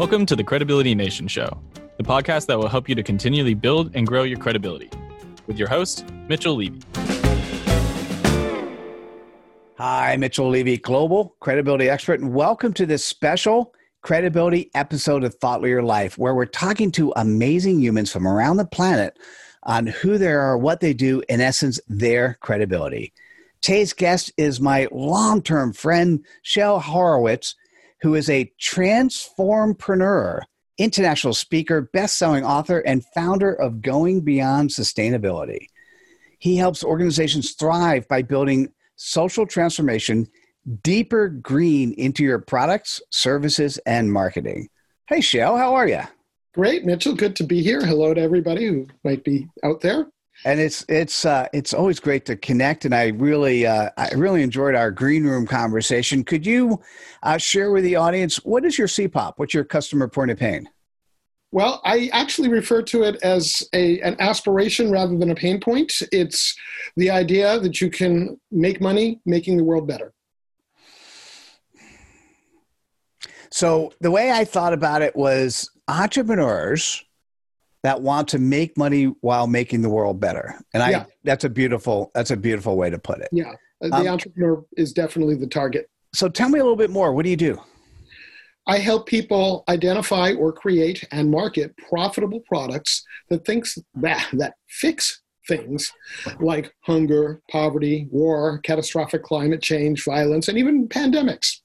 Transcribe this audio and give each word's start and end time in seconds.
Welcome 0.00 0.24
to 0.26 0.34
the 0.34 0.42
Credibility 0.42 0.94
Nation 0.94 1.28
Show, 1.28 1.60
the 1.98 2.02
podcast 2.02 2.46
that 2.46 2.58
will 2.58 2.70
help 2.70 2.88
you 2.88 2.94
to 2.94 3.02
continually 3.02 3.52
build 3.52 3.94
and 3.94 4.06
grow 4.06 4.22
your 4.22 4.38
credibility. 4.38 4.88
With 5.46 5.58
your 5.58 5.68
host, 5.68 6.10
Mitchell 6.26 6.54
Levy. 6.56 6.80
Hi, 9.76 10.16
Mitchell 10.16 10.48
Levy, 10.48 10.78
global 10.78 11.36
credibility 11.40 11.90
expert, 11.90 12.20
and 12.20 12.32
welcome 12.32 12.72
to 12.72 12.86
this 12.86 13.04
special 13.04 13.74
credibility 14.00 14.70
episode 14.72 15.22
of 15.22 15.34
Thought 15.34 15.60
Leader 15.60 15.82
Life, 15.82 16.16
where 16.16 16.34
we're 16.34 16.46
talking 16.46 16.90
to 16.92 17.12
amazing 17.16 17.78
humans 17.78 18.10
from 18.10 18.26
around 18.26 18.56
the 18.56 18.64
planet 18.64 19.18
on 19.64 19.86
who 19.86 20.16
they 20.16 20.32
are, 20.32 20.56
what 20.56 20.80
they 20.80 20.94
do, 20.94 21.22
in 21.28 21.42
essence, 21.42 21.78
their 21.88 22.38
credibility. 22.40 23.12
Today's 23.60 23.92
guest 23.92 24.32
is 24.38 24.62
my 24.62 24.88
long 24.92 25.42
term 25.42 25.74
friend, 25.74 26.24
Shel 26.40 26.80
Horowitz, 26.80 27.54
who 28.02 28.14
is 28.14 28.30
a 28.30 28.50
transformpreneur, 28.60 30.42
international 30.78 31.34
speaker, 31.34 31.90
best 31.92 32.18
selling 32.18 32.44
author, 32.44 32.78
and 32.80 33.04
founder 33.14 33.52
of 33.52 33.82
Going 33.82 34.22
Beyond 34.22 34.70
Sustainability. 34.70 35.66
He 36.38 36.56
helps 36.56 36.82
organizations 36.82 37.52
thrive 37.52 38.08
by 38.08 38.22
building 38.22 38.68
social 38.96 39.46
transformation 39.46 40.26
deeper 40.82 41.28
green 41.28 41.92
into 41.94 42.22
your 42.22 42.38
products, 42.38 43.00
services, 43.10 43.78
and 43.86 44.12
marketing. 44.12 44.68
Hey, 45.08 45.20
Shel, 45.20 45.56
how 45.56 45.74
are 45.74 45.88
you? 45.88 46.02
Great, 46.54 46.84
Mitchell. 46.84 47.14
Good 47.14 47.36
to 47.36 47.44
be 47.44 47.62
here. 47.62 47.84
Hello 47.84 48.12
to 48.12 48.20
everybody 48.20 48.66
who 48.66 48.86
might 49.04 49.24
be 49.24 49.48
out 49.64 49.80
there. 49.80 50.06
And 50.44 50.58
it's 50.58 50.84
it's 50.88 51.26
uh, 51.26 51.48
it's 51.52 51.74
always 51.74 52.00
great 52.00 52.24
to 52.26 52.36
connect, 52.36 52.86
and 52.86 52.94
I 52.94 53.08
really 53.08 53.66
uh, 53.66 53.90
I 53.98 54.10
really 54.14 54.42
enjoyed 54.42 54.74
our 54.74 54.90
green 54.90 55.24
room 55.24 55.46
conversation. 55.46 56.24
Could 56.24 56.46
you 56.46 56.80
uh, 57.22 57.36
share 57.36 57.70
with 57.70 57.84
the 57.84 57.96
audience 57.96 58.36
what 58.36 58.64
is 58.64 58.78
your 58.78 58.88
CPOP? 58.88 59.34
What's 59.36 59.52
your 59.52 59.64
customer 59.64 60.08
point 60.08 60.30
of 60.30 60.38
pain? 60.38 60.68
Well, 61.52 61.80
I 61.84 62.08
actually 62.12 62.48
refer 62.48 62.80
to 62.82 63.02
it 63.02 63.16
as 63.22 63.68
a, 63.72 64.00
an 64.02 64.16
aspiration 64.20 64.90
rather 64.90 65.16
than 65.18 65.30
a 65.30 65.34
pain 65.34 65.60
point. 65.60 65.92
It's 66.12 66.56
the 66.96 67.10
idea 67.10 67.58
that 67.58 67.80
you 67.80 67.90
can 67.90 68.40
make 68.52 68.80
money 68.80 69.20
making 69.26 69.56
the 69.56 69.64
world 69.64 69.88
better. 69.88 70.12
So 73.50 73.92
the 74.00 74.12
way 74.12 74.30
I 74.30 74.44
thought 74.44 74.72
about 74.72 75.02
it 75.02 75.16
was 75.16 75.68
entrepreneurs 75.88 77.04
that 77.82 78.00
want 78.00 78.28
to 78.28 78.38
make 78.38 78.76
money 78.76 79.04
while 79.20 79.46
making 79.46 79.82
the 79.82 79.88
world 79.88 80.20
better. 80.20 80.60
And 80.74 80.82
I 80.82 80.90
yeah. 80.90 81.04
that's 81.24 81.44
a 81.44 81.48
beautiful 81.48 82.10
that's 82.14 82.30
a 82.30 82.36
beautiful 82.36 82.76
way 82.76 82.90
to 82.90 82.98
put 82.98 83.20
it. 83.20 83.28
Yeah. 83.32 83.52
Uh, 83.82 83.88
the 83.88 83.96
um, 83.96 84.08
entrepreneur 84.08 84.62
is 84.76 84.92
definitely 84.92 85.36
the 85.36 85.46
target. 85.46 85.88
So 86.14 86.28
tell 86.28 86.48
me 86.48 86.58
a 86.58 86.62
little 86.62 86.76
bit 86.76 86.90
more. 86.90 87.14
What 87.14 87.24
do 87.24 87.30
you 87.30 87.36
do? 87.36 87.60
I 88.66 88.78
help 88.78 89.06
people 89.06 89.64
identify 89.68 90.32
or 90.34 90.52
create 90.52 91.06
and 91.12 91.30
market 91.30 91.74
profitable 91.88 92.40
products 92.46 93.02
that 93.28 93.44
thinks 93.44 93.78
that 93.94 94.28
that 94.34 94.54
fix 94.68 95.22
things 95.48 95.90
like 96.38 96.72
hunger, 96.84 97.40
poverty, 97.50 98.06
war, 98.10 98.60
catastrophic 98.62 99.22
climate 99.22 99.62
change, 99.62 100.04
violence, 100.04 100.48
and 100.48 100.58
even 100.58 100.88
pandemics. 100.88 101.56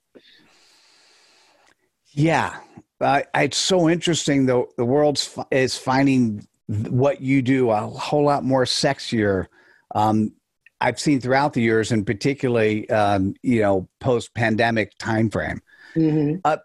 Yeah, 2.12 2.56
uh, 3.02 3.22
it's 3.36 3.58
so 3.58 3.90
interesting 3.90 4.46
though. 4.46 4.70
The 4.78 4.86
world 4.86 5.22
is 5.52 5.78
finding 5.78 6.48
what 6.68 7.22
you 7.22 7.42
do 7.42 7.70
a 7.70 7.82
whole 7.82 8.24
lot 8.24 8.44
more 8.44 8.66
sexier. 8.66 9.48
Um, 9.94 10.34
I've 10.82 11.00
seen 11.00 11.22
throughout 11.22 11.54
the 11.54 11.62
years, 11.62 11.92
and 11.92 12.06
particularly, 12.06 12.90
um, 12.90 13.34
you 13.42 13.62
know, 13.62 13.88
post-pandemic 14.00 14.98
timeframe. 14.98 15.60
Mm-hmm. 15.96 16.40
Uh, 16.44 16.58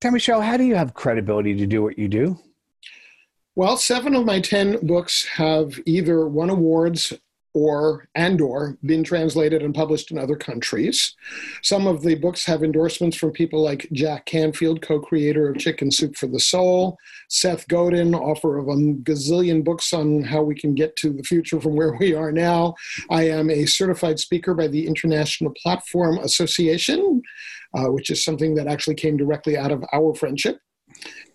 tell 0.00 0.10
me, 0.10 0.18
Shel, 0.18 0.40
how 0.40 0.56
do 0.56 0.64
you 0.64 0.74
have 0.74 0.94
credibility 0.94 1.54
to 1.56 1.66
do 1.66 1.82
what 1.82 1.98
you 1.98 2.08
do? 2.08 2.38
Well, 3.54 3.76
seven 3.76 4.14
of 4.14 4.24
my 4.24 4.40
ten 4.40 4.78
books 4.86 5.24
have 5.24 5.78
either 5.86 6.26
won 6.28 6.50
awards 6.50 7.12
or 7.56 8.06
and 8.14 8.42
or 8.42 8.76
been 8.84 9.02
translated 9.02 9.62
and 9.62 9.74
published 9.74 10.10
in 10.10 10.18
other 10.18 10.36
countries. 10.36 11.16
Some 11.62 11.86
of 11.86 12.02
the 12.02 12.14
books 12.16 12.44
have 12.44 12.62
endorsements 12.62 13.16
from 13.16 13.30
people 13.30 13.62
like 13.62 13.88
Jack 13.92 14.26
Canfield, 14.26 14.82
co-creator 14.82 15.48
of 15.48 15.56
Chicken 15.56 15.90
Soup 15.90 16.14
for 16.14 16.26
the 16.26 16.38
Soul, 16.38 16.98
Seth 17.30 17.66
Godin, 17.66 18.14
author 18.14 18.58
of 18.58 18.68
a 18.68 18.76
gazillion 18.76 19.64
books 19.64 19.94
on 19.94 20.22
how 20.22 20.42
we 20.42 20.54
can 20.54 20.74
get 20.74 20.96
to 20.96 21.14
the 21.14 21.22
future 21.22 21.58
from 21.58 21.76
where 21.76 21.96
we 21.98 22.14
are 22.14 22.30
now. 22.30 22.74
I 23.08 23.22
am 23.30 23.48
a 23.48 23.64
certified 23.64 24.18
speaker 24.18 24.52
by 24.52 24.66
the 24.66 24.86
International 24.86 25.54
Platform 25.62 26.18
Association, 26.18 27.22
uh, 27.72 27.86
which 27.86 28.10
is 28.10 28.22
something 28.22 28.54
that 28.56 28.66
actually 28.66 28.96
came 28.96 29.16
directly 29.16 29.56
out 29.56 29.72
of 29.72 29.82
our 29.94 30.14
friendship. 30.14 30.58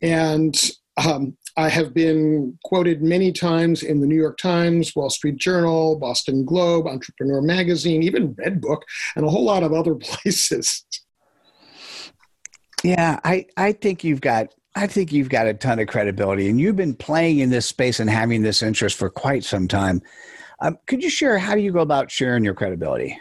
And 0.03 0.55
um, 0.97 1.35
I 1.57 1.69
have 1.69 1.93
been 1.93 2.57
quoted 2.63 3.01
many 3.01 3.31
times 3.31 3.83
in 3.83 3.99
the 3.99 4.07
New 4.07 4.15
York 4.15 4.37
Times, 4.37 4.95
Wall 4.95 5.09
Street 5.09 5.37
Journal, 5.37 5.97
Boston 5.97 6.45
Globe, 6.45 6.87
Entrepreneur 6.87 7.41
Magazine, 7.41 8.03
even 8.03 8.33
Redbook, 8.35 8.81
and 9.15 9.25
a 9.25 9.29
whole 9.29 9.43
lot 9.43 9.63
of 9.63 9.73
other 9.73 9.95
places. 10.01 10.85
Yeah, 12.83 13.19
I, 13.23 13.45
I 13.57 13.73
think 13.73 14.03
you've 14.03 14.21
got 14.21 14.53
I 14.73 14.87
think 14.87 15.11
you've 15.11 15.29
got 15.29 15.47
a 15.47 15.53
ton 15.53 15.79
of 15.79 15.87
credibility, 15.87 16.47
and 16.47 16.59
you've 16.59 16.77
been 16.77 16.95
playing 16.95 17.39
in 17.39 17.49
this 17.49 17.65
space 17.65 17.99
and 17.99 18.09
having 18.09 18.41
this 18.41 18.63
interest 18.63 18.97
for 18.97 19.09
quite 19.09 19.43
some 19.43 19.67
time. 19.67 20.01
Um, 20.61 20.77
could 20.87 21.03
you 21.03 21.09
share 21.09 21.37
how 21.37 21.55
do 21.55 21.61
you 21.61 21.73
go 21.73 21.81
about 21.81 22.09
sharing 22.09 22.45
your 22.45 22.53
credibility? 22.53 23.19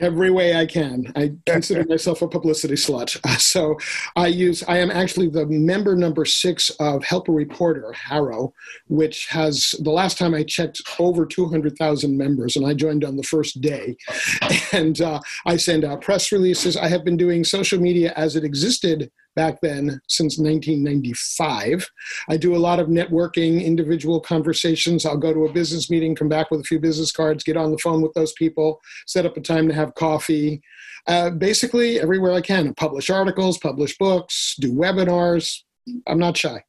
Every 0.00 0.30
way 0.30 0.56
I 0.56 0.66
can. 0.66 1.12
I 1.14 1.32
consider 1.46 1.84
myself 1.88 2.22
a 2.22 2.28
publicity 2.28 2.74
slut. 2.74 3.18
So 3.52 3.76
I 4.16 4.28
use, 4.28 4.62
I 4.66 4.78
am 4.78 4.90
actually 4.90 5.28
the 5.28 5.44
member 5.46 5.94
number 5.94 6.24
six 6.24 6.70
of 6.80 7.04
Help 7.04 7.28
a 7.28 7.32
Reporter, 7.32 7.92
HARO, 7.92 8.52
which 8.88 9.26
has, 9.26 9.74
the 9.80 9.90
last 9.90 10.16
time 10.16 10.32
I 10.32 10.42
checked, 10.42 10.80
over 10.98 11.26
200,000 11.26 12.16
members, 12.16 12.56
and 12.56 12.66
I 12.66 12.72
joined 12.72 13.04
on 13.04 13.16
the 13.16 13.22
first 13.22 13.60
day. 13.60 13.96
And 14.72 14.98
uh, 15.02 15.20
I 15.44 15.58
send 15.58 15.84
out 15.84 16.00
press 16.00 16.32
releases. 16.32 16.78
I 16.78 16.88
have 16.88 17.04
been 17.04 17.18
doing 17.18 17.44
social 17.44 17.78
media 17.78 18.14
as 18.16 18.36
it 18.36 18.44
existed 18.44 19.10
back 19.34 19.60
then 19.60 20.00
since 20.08 20.38
1995. 20.38 21.88
I 22.28 22.36
do 22.36 22.54
a 22.54 22.58
lot 22.58 22.80
of 22.80 22.88
networking, 22.88 23.64
individual 23.64 24.20
conversations. 24.20 25.06
I'll 25.06 25.16
go 25.16 25.32
to 25.32 25.46
a 25.46 25.52
business 25.52 25.90
meeting, 25.90 26.14
come 26.14 26.28
back 26.28 26.50
with 26.50 26.60
a 26.60 26.64
few 26.64 26.78
business 26.78 27.12
cards, 27.12 27.44
get 27.44 27.56
on 27.56 27.70
the 27.70 27.78
phone 27.78 28.02
with 28.02 28.12
those 28.14 28.32
people, 28.32 28.80
set 29.06 29.26
up 29.26 29.36
a 29.36 29.40
time 29.40 29.68
to 29.68 29.74
have 29.74 29.94
coffee. 29.94 30.62
Uh, 31.06 31.30
basically, 31.30 32.00
everywhere 32.00 32.32
I 32.32 32.40
can. 32.40 32.74
Publish 32.74 33.10
articles, 33.10 33.58
publish 33.58 33.96
books, 33.98 34.54
do 34.60 34.72
webinars. 34.72 35.58
I'm 36.06 36.18
not 36.18 36.36
shy. 36.36 36.62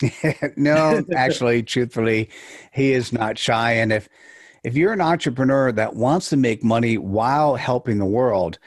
no, 0.56 1.02
actually, 1.14 1.62
truthfully, 1.62 2.30
he 2.72 2.92
is 2.92 3.12
not 3.12 3.38
shy. 3.38 3.74
And 3.74 3.92
if 3.92 4.08
if 4.64 4.76
you're 4.76 4.92
an 4.92 5.00
entrepreneur 5.00 5.70
that 5.72 5.94
wants 5.94 6.30
to 6.30 6.36
make 6.36 6.64
money 6.64 6.98
while 6.98 7.54
helping 7.54 7.98
the 7.98 8.04
world, 8.04 8.58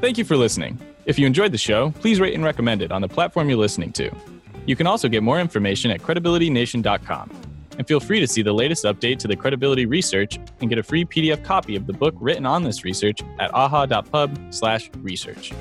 Thank 0.00 0.18
you 0.18 0.24
for 0.24 0.36
listening. 0.36 0.78
If 1.06 1.18
you 1.18 1.26
enjoyed 1.26 1.52
the 1.52 1.58
show, 1.58 1.90
please 2.00 2.20
rate 2.20 2.34
and 2.34 2.44
recommend 2.44 2.82
it 2.82 2.92
on 2.92 3.00
the 3.00 3.08
platform 3.08 3.48
you're 3.48 3.58
listening 3.58 3.92
to. 3.92 4.10
You 4.66 4.76
can 4.76 4.86
also 4.86 5.08
get 5.08 5.22
more 5.22 5.40
information 5.40 5.90
at 5.90 6.00
credibilitynation.com. 6.00 7.30
And 7.76 7.88
feel 7.88 8.00
free 8.00 8.20
to 8.20 8.26
see 8.26 8.42
the 8.42 8.52
latest 8.52 8.84
update 8.84 9.18
to 9.18 9.28
the 9.28 9.36
credibility 9.36 9.86
research 9.86 10.38
and 10.60 10.68
get 10.68 10.78
a 10.78 10.82
free 10.82 11.04
PDF 11.04 11.42
copy 11.44 11.76
of 11.76 11.86
the 11.86 11.92
book 11.92 12.14
written 12.18 12.46
on 12.46 12.62
this 12.62 12.84
research 12.84 13.20
at 13.38 13.52
aha.pub/research. 13.52 15.52